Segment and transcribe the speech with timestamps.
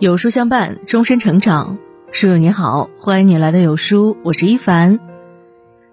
[0.00, 1.76] 有书相伴，终身成长。
[2.10, 4.98] 书友你好，欢迎你来到有书，我是一凡。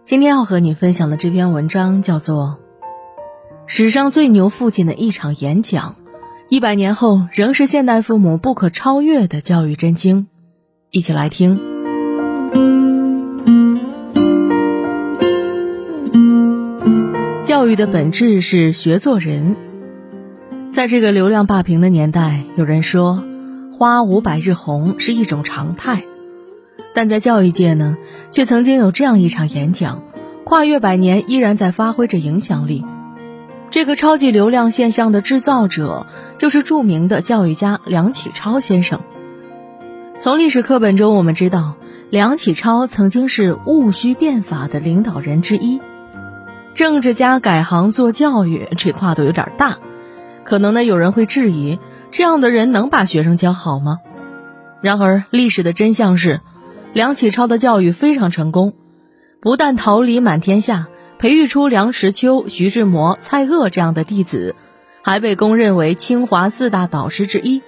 [0.05, 2.57] 今天要和你分享的这篇文章叫做
[3.65, 5.97] 《史上最牛父亲的一场演讲》，
[6.47, 10.27] 一百年后仍是现代父母不可超越的教育真经。
[10.89, 11.59] 一起来听。
[17.43, 19.57] 教育的本质是学做人。
[20.71, 23.26] 在这个流量霸屏的年代，有人说。
[23.77, 26.03] 花无百日红是一种常态，
[26.95, 27.95] 但在教育界呢，
[28.31, 30.01] 却曾经有这样一场演讲，
[30.43, 32.83] 跨越百年依然在发挥着影响力。
[33.69, 39.01] 这个超级流量现象的制造者，就是著名的教育家梁启超先生。
[40.17, 41.75] 从历史课本中我们知道，
[42.09, 45.79] 梁启超曾经是戊戌变法的领导人之一，
[46.73, 49.77] 政治家改行做教育，这跨度有点大。
[50.43, 51.77] 可能呢，有人会质疑。
[52.11, 53.99] 这样的人能把学生教好吗？
[54.81, 56.41] 然而，历史的真相是，
[56.93, 58.73] 梁启超的教育非常成功，
[59.41, 60.87] 不但桃李满天下，
[61.19, 64.55] 培育出梁实秋、徐志摩、蔡锷这样的弟子，
[65.01, 67.61] 还被公认为清华四大导师之一。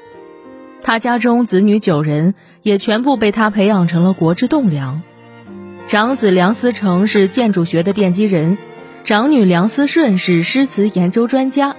[0.82, 5.02] 他家中子女九人，也全部被他培养成了国之栋梁。
[5.88, 8.58] 长子梁思成是建筑学的奠基人，
[9.04, 11.76] 长女梁思顺是诗词研究专家。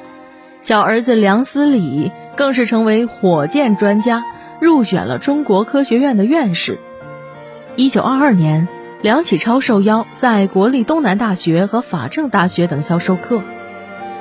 [0.61, 4.25] 小儿子梁思礼更是成为火箭专家，
[4.61, 6.79] 入选了中国科学院的院士。
[7.77, 8.69] 一九二二年，
[9.01, 13.43] 梁启超受邀在国立东南大学和法政大学等校授课。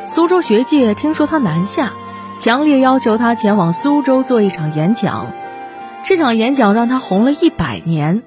[0.07, 1.91] 苏州学界听说他南下，
[2.39, 5.33] 强烈要求他前往苏州做一场演讲。
[6.05, 8.23] 这场演讲让他红了一百年。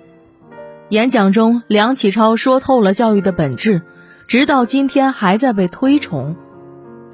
[0.91, 3.81] 演讲中，梁启超说透了教育的本质，
[4.27, 6.37] 直到今天还在被推崇。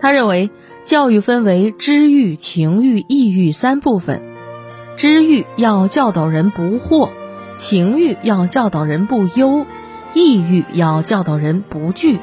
[0.01, 0.51] 他认为，
[0.85, 4.23] 教育分为知欲、情欲、意欲三部分。
[4.97, 7.11] 知欲要教导人不惑，
[7.57, 9.67] 情欲要教导人不忧，
[10.15, 12.19] 意欲要教导人不惧。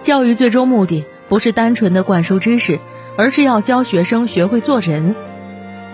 [0.00, 2.78] 教育最终目的不是单纯的灌输知识，
[3.16, 5.14] 而是要教学生学会做人，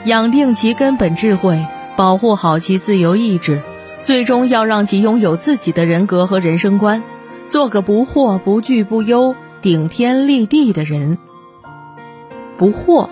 [0.04, 1.64] 养定其根本智慧，
[1.96, 3.62] 保护好其自由意志，
[4.02, 7.02] 最终要让其拥有自己的人格和人生观，
[7.48, 9.34] 做个不惑、不惧、不忧。
[9.62, 11.18] 顶天立地的人，
[12.58, 13.08] 不惑。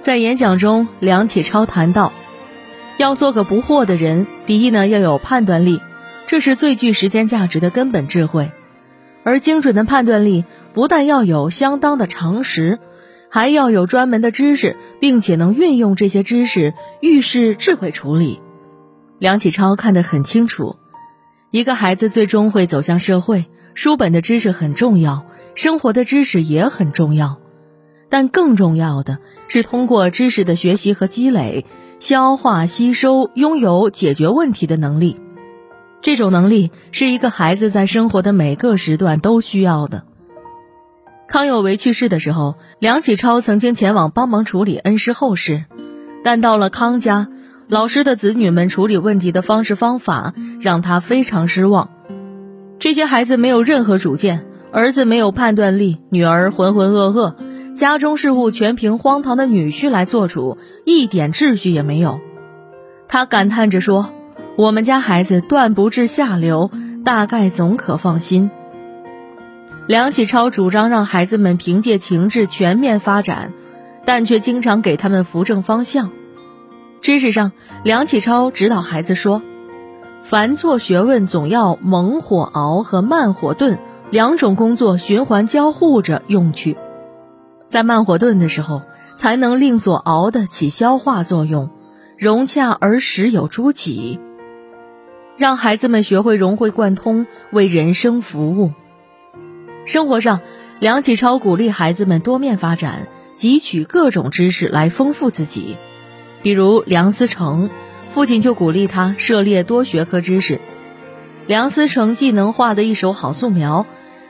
[0.00, 2.10] 在演讲中，梁启超谈到，
[2.96, 5.82] 要做个不惑的人，第一呢要有判断力，
[6.26, 8.50] 这是最具时间价值的根本智慧。
[9.24, 12.78] 而精准的判断力，不但要有相当的常识，
[13.28, 18.40] 还要有专门的知识，并且能运用这些知识，遇事智慧处理。
[19.18, 20.76] 梁启超看得很清楚，
[21.50, 23.44] 一个孩子最终会走向社会。
[23.78, 25.24] 书本的知识很重要，
[25.54, 27.38] 生活的知识也很重要，
[28.08, 31.64] 但更重要的是通过知识的学习和积累，
[32.00, 35.20] 消化吸收，拥有解决问题的能力。
[36.00, 40.02] 这种能力是一个孩子在生活的每个时段都需要的。
[41.28, 45.66] 康有为去世的时候，梁启超曾经前往帮忙处理恩师后事，
[46.24, 47.28] 但到了康家，
[47.68, 51.90] 老师的子女们处理问题的方式方法让他非常失望。
[52.78, 57.34] 这些孩子没有任何主见，儿子没有判断力，女儿浑浑噩噩，
[57.74, 62.20] 家中事务全凭荒唐的女婿来做主，一点秩序也没有。
[63.08, 64.10] 他感叹着说
[64.56, 66.70] ：“我们家孩子断不至下流，
[67.04, 68.48] 大概总可放心。”
[69.88, 73.52] 梁启超主张让孩子们凭借情志全面发展，
[74.04, 76.10] 但却经常给他们扶正方向。
[77.00, 77.50] 知识上，
[77.82, 79.42] 梁启超指导孩子说。
[80.28, 83.78] 凡做学问，总要猛火熬和慢火炖
[84.10, 86.76] 两种工作循环交互着用去。
[87.70, 88.82] 在慢火炖的时候，
[89.16, 91.70] 才能令所熬的起消化作用，
[92.18, 94.20] 融洽而时有诸己。
[95.38, 98.72] 让孩子们学会融会贯通，为人生服务。
[99.86, 100.40] 生活上，
[100.78, 105.78] 梁启超鼓励孩子们多面发展，汲取各种知识来丰富自己。
[106.42, 107.70] 比如梁思成。
[108.18, 110.60] 父亲就鼓励他涉猎多学科知识。
[111.46, 113.86] 梁思成既能画得一手好素描，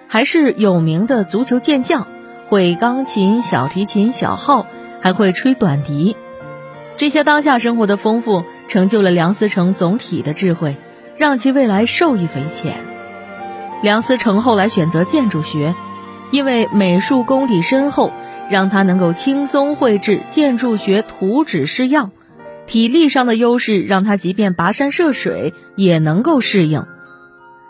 [0.09, 2.07] 还是有名的足球健将，
[2.49, 4.67] 会钢琴、小提琴、小号，
[5.01, 6.19] 还会吹短笛。
[6.99, 10.77] 这些当下生活的丰富，成就了梁思成总体的智慧，
[11.17, 12.75] 让其未来受益匪浅。
[13.81, 15.75] 梁思成后来选择建筑学，
[16.31, 18.13] 因为美术功底深厚，
[18.51, 22.11] 让他能够轻松绘制建筑学图纸式样。
[22.69, 26.85] 体力上的优势让他即便跋山涉水也能够适应，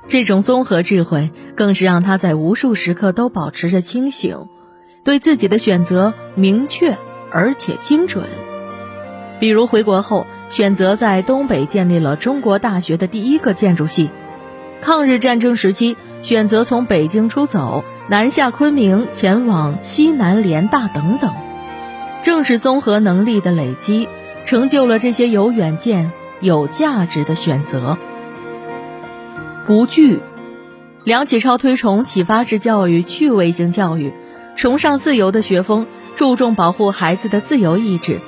[0.08, 4.48] 这种综合智慧更是让他在无数时刻都保持着清醒，
[5.04, 6.98] 对自己的选择明确
[7.30, 8.24] 而且精准。
[9.38, 14.10] 比如回国后选择在东北建立了中国大学的第一个建筑系，
[14.80, 21.32] 抗日战争时期选择从北京出走，南下昆明，前往西南联大等等。
[22.20, 24.08] 正是综合能力的累积，
[24.48, 26.10] 成就了这些有远见、
[26.40, 27.98] 有价值的选择。
[29.66, 30.20] 不惧，
[31.04, 34.14] 梁启超推崇启发式教育、趣味性教育，
[34.56, 35.86] 崇尚自由的学风，
[36.16, 38.22] 注重保护孩子的自由意志。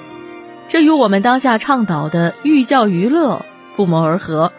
[0.69, 4.52] 这与我们当下倡导的寓教于乐不谋而合。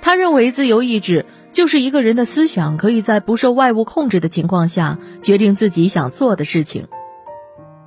[0.00, 6.88] 他认为，自由意志就是一个人的思想可以在不受外物控制的情况下决定自己想做的事情。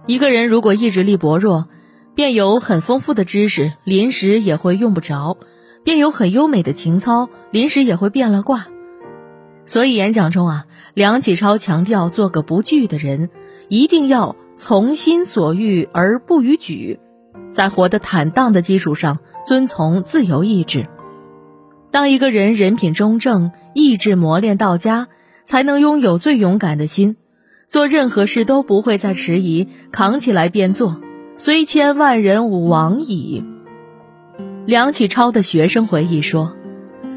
[0.06, 1.68] 一个人如果意志力薄弱，
[2.20, 5.38] 便有很丰富的知识，临时也会用不着；
[5.86, 8.68] 便有很优美的情操，临时也会变了卦。
[9.66, 13.30] 所以演讲中啊，梁启超强调做个不惧的人，
[13.70, 17.00] 一定要从心所欲而不逾矩。
[17.54, 20.88] 在活得坦荡的基础上，遵从自由意志。
[21.90, 25.08] 当一个人人品中正，意志磨练到家，
[25.46, 27.16] 才能拥有最勇敢的心，
[27.66, 31.00] 做任何事都不会再迟疑，扛起来便做，
[31.42, 33.46] 虽千万人吾往矣。
[34.66, 36.54] 梁启超的学生回忆说：“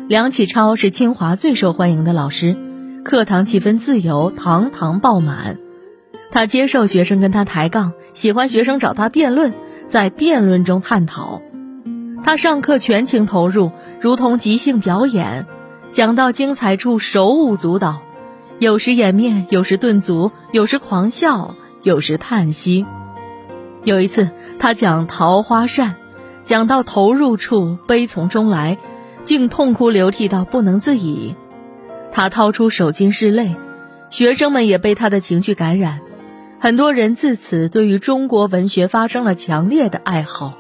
[0.07, 2.57] 梁启超是清华最受欢迎的老师，
[3.05, 5.59] 课堂气氛自由，堂堂爆满。
[6.31, 9.53] 他接受学生跟他抬杠，喜欢学生找他辩论。”
[9.91, 11.43] 在辩论中探讨，
[12.23, 15.49] 他上课全情投入，如同即兴表演，
[15.91, 18.03] 讲到精彩处手舞足蹈，
[18.61, 22.87] 有时掩面，有时顿足，有时狂笑，有时叹息。
[23.85, 25.97] 有一次，他讲桃花扇，
[26.45, 28.79] 讲到投入处，悲从中来，
[29.25, 31.35] 竟痛哭流涕到不能自已。
[32.13, 33.57] 他掏出手巾拭泪，
[34.11, 36.01] 学生们也被他的情绪感染。
[36.61, 40.55] 很多人自此对于中国文学发生了强烈的爱好。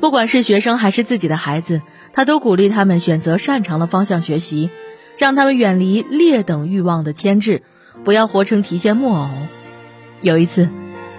[0.00, 1.80] 不管是学生还是自己的孩子，
[2.12, 4.70] 他都鼓励他们选择擅长的方向学习，
[5.16, 7.62] 让他们远离劣等欲望的牵制，
[8.02, 9.30] 不要活成提线木偶。
[10.20, 10.68] 有一次，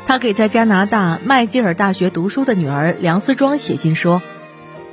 [0.06, 4.22] 他给在加拿大麦吉尔大学读书的女儿梁思庄写信说：“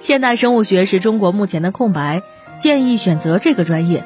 [0.01, 2.23] 现代生物学是中国目前的空白，
[2.59, 4.05] 建议选择这个专业。”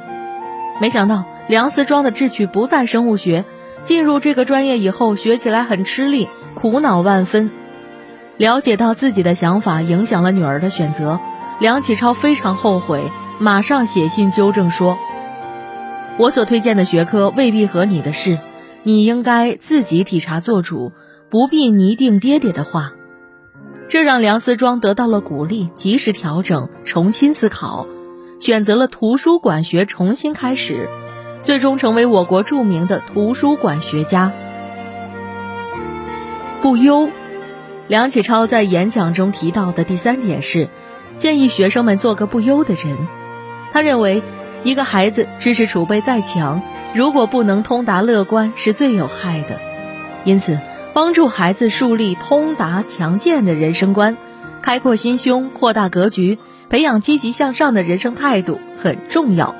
[0.80, 3.44] 没想到梁思庄的志趣不在生物学。
[3.82, 7.52] 进入这个专业以后，学起来很吃力，苦恼万分。
[8.36, 11.20] 了解到自己的想法影响了女儿的选择，
[11.60, 14.98] 梁启超非常后悔，马上写信纠正说
[16.18, 18.40] ：“我所推荐的学科未必合你的适，
[18.86, 20.92] 你应该自己体察做主，
[21.28, 22.92] 不必拟定爹爹的话。”
[23.90, 27.88] 这让梁思庄得到了鼓励，及时调整，重新思考，
[28.38, 30.88] 选择了图书馆学，重新开始。
[31.42, 34.32] 最终成为我国著名的图书馆学家。
[36.62, 37.10] 不忧，
[37.88, 40.68] 梁启超在演讲中提到的第三点是，
[41.16, 42.96] 建议学生们做个不忧的人。
[43.72, 44.22] 他认为，
[44.66, 46.60] 一个孩子知识储备再强，
[46.92, 49.60] 如果不能通达乐观，是最有害的。
[50.24, 50.58] 因此，
[50.92, 54.16] 帮助孩子树立通达强健的人生观，
[54.62, 59.54] 开阔心胸，扩大格局，培养积极向上的人生态度很重要。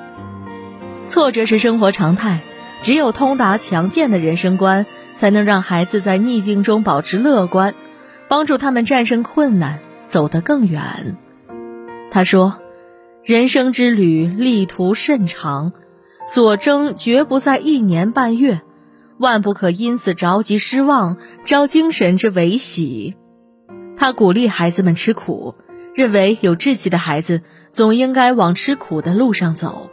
[1.07, 2.41] 挫折是生活常态，
[2.83, 7.77] 只有通达强健的人生观，才能让孩子在逆境中保持乐观，
[8.27, 11.17] 帮助他们战胜困难，走得更远。
[12.11, 12.59] 他说
[13.27, 15.73] ：“人生之旅，力途甚长，
[16.29, 18.61] 所争绝不在一年半月，
[19.19, 23.17] 万不可因此着急失望，招精神之维喜。”
[23.99, 25.57] 他鼓励孩子们吃苦，
[25.93, 27.43] 认为有志气的孩子
[27.73, 29.91] 总应该往吃苦的路上走。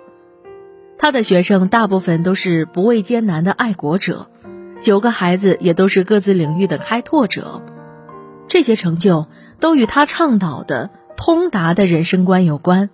[0.99, 4.29] 他的学生大部分都是不畏艰难的爱国者，
[4.79, 7.63] 九个孩子也都是各自领域的开拓者，
[8.47, 9.25] 这些成就
[9.59, 12.91] 都与他倡导的通达的人生观有关。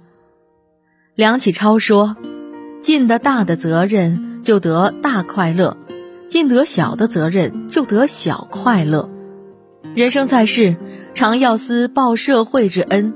[1.20, 2.16] 梁启超说
[2.80, 5.76] ：“尽得大的责任，就得大快乐；
[6.26, 9.10] 尽得小的责任，就得小快乐。
[9.94, 10.78] 人生在世，
[11.14, 13.14] 常要思报社会之恩。”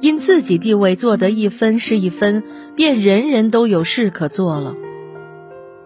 [0.00, 2.42] 因自己地位做得一分是一分，
[2.74, 4.74] 便人人都有事可做了。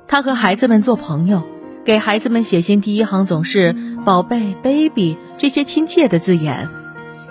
[0.06, 1.42] 他和孩子们做朋友，
[1.84, 3.74] 给孩子们写信第一行总是
[4.06, 6.68] “宝贝 ”“baby” 这些亲切的字眼，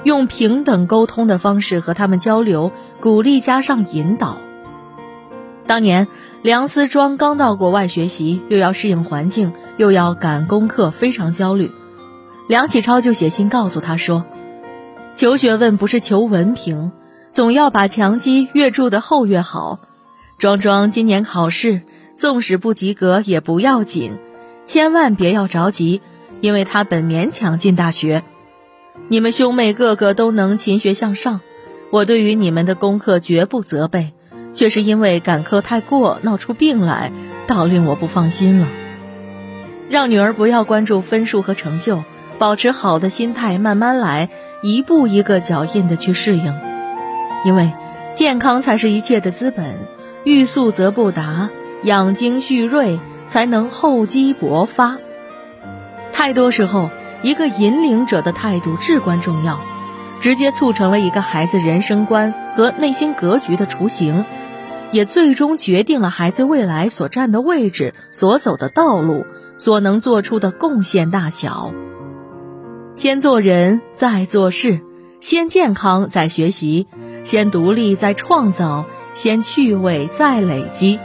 [0.06, 2.72] 用平等沟通的方式和他们交流，
[3.02, 4.38] 鼓励加上引导。
[5.66, 6.08] 当年
[6.44, 11.72] 梁思庄刚到国外学习，又要适应环境，又要赶功课，非常焦虑。
[12.48, 14.24] 梁启超就写信告诉他说。
[15.16, 16.92] 求学问不是求文凭，
[17.32, 19.80] 总要把墙基越筑得厚越好。
[20.38, 21.82] 庄庄今年考试，
[22.16, 24.20] 纵使不及格也不要紧，
[24.68, 26.02] 千万别要着急，
[26.42, 28.24] 因为他本勉强进大学。
[29.08, 31.42] 你们兄妹个个都能勤学向上，
[31.92, 34.14] 我对于你们的功课绝不责备，
[34.52, 37.12] 却是因为赶课太过，闹出病来，
[37.46, 38.68] 倒令我不放心了。
[39.90, 42.04] 让女儿不要关注分数和成就，
[42.40, 44.30] 保持好的心态，慢慢来，
[44.64, 46.56] 一步一个脚印的去适应，
[47.46, 47.74] 因为
[48.16, 49.76] 健康才是一切的资本，
[50.24, 51.52] 欲速则不达，
[51.84, 54.98] 养精蓄锐才能厚积薄发。
[56.12, 56.90] 太多时候。
[57.26, 59.60] 一个引领者的态度至关重要，
[60.22, 64.26] 直接促成了一个孩子人生观和内心格局的雏形，
[64.92, 69.26] 也最终决定了孩子未来所站的位置、所走的道路、
[69.58, 71.74] 所能做出的贡献大小。
[72.94, 74.82] 先做人，再做事；
[75.18, 76.86] 先健康，再学习；
[77.24, 81.00] 先独立，再创造；先趣味，再累积。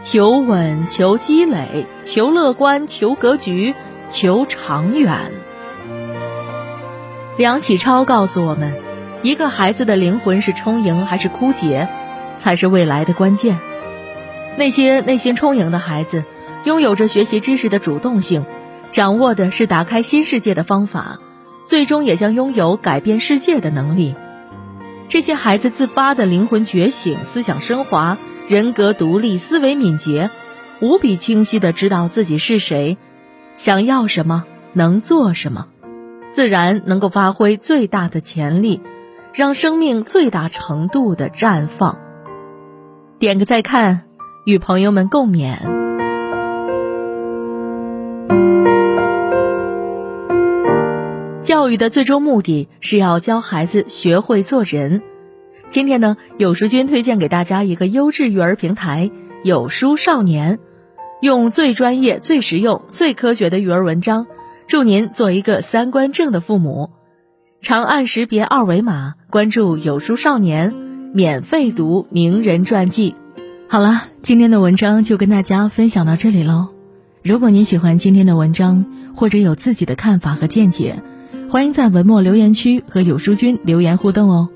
[0.00, 3.74] 求稳，求积累，求乐观，求格局。
[4.14, 5.32] 求长远。
[7.36, 8.72] 梁启超告诉我们，
[9.22, 11.88] 一个孩子的灵魂是充盈还是枯竭，
[12.38, 13.58] 才是未来的关键。
[14.56, 16.22] 那些内心充盈的孩子，
[16.62, 18.46] 拥有着学习知识的主动性，
[18.92, 21.18] 掌握的是打开新世界的方法，
[21.66, 24.14] 最终也将拥有改变世界的能力。
[25.08, 28.16] 这些孩子自发的灵魂觉醒、思想升华、
[28.46, 30.30] 人格独立、思维敏捷，
[30.80, 32.96] 无比清晰的知道自己是谁。
[33.56, 35.68] 想要什么，能做什么，
[36.30, 38.80] 自然能够发挥最大的潜力，
[39.32, 41.98] 让生命最大程度的绽放。
[43.18, 44.02] 点个再看，
[44.44, 45.56] 与朋友们共勉。
[51.40, 55.02] 教育的最终目的是要教孩子学会做人。
[55.68, 59.10] 今天呢，有书君推荐给大家一个优质育儿平台——
[59.44, 60.58] 有书少年。
[61.24, 64.26] 用最专业、最实用、最科学的育儿文章，
[64.66, 66.90] 祝您做一个三观正的父母。
[67.62, 70.74] 长按识别二维码关注有书少年，
[71.14, 73.14] 免费读名人传记。
[73.70, 76.68] 好了，今天的文章就跟大家分享到这里喽。
[77.22, 78.84] 如果您喜欢今天的文章，
[79.16, 81.02] 或者有自己的看法和见解，
[81.48, 84.50] 欢迎在文末留言区和有书君留言互动哦。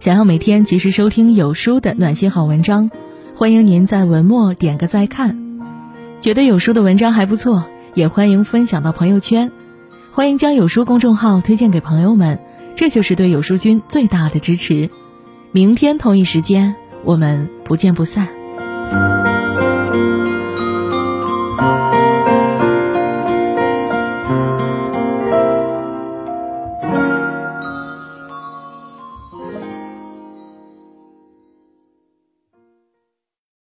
[0.00, 2.90] 想要每天及时收听有书的暖心好文章，
[3.36, 5.45] 欢迎您在文末点个再看。
[6.20, 9.52] 觉得有书的文章还不错，也欢迎分享到朋友圈，
[10.10, 12.40] 欢迎将有书公众号推荐给朋友们，
[12.74, 14.90] 这就是对有书君最大的支持。
[15.52, 19.15] 明天同一时间，我们不见不散。